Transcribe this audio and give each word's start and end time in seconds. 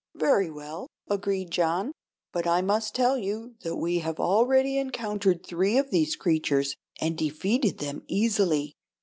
"Very 0.15 0.49
well," 0.49 0.87
agreed 1.11 1.51
John. 1.51 1.91
"But 2.31 2.47
I 2.47 2.63
must 2.63 2.95
tell 2.95 3.19
you 3.19 3.53
that 3.61 3.75
we 3.75 3.99
have 3.99 4.19
already 4.19 4.79
encountered 4.79 5.45
three 5.45 5.77
of 5.77 5.91
these 5.91 6.15
creatures, 6.15 6.75
and 6.99 7.15
defeated 7.15 7.77
them 7.77 8.01
easily." 8.07 8.73